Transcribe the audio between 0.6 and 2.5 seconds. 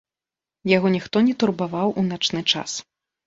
Яго ніхто не турбаваў у начны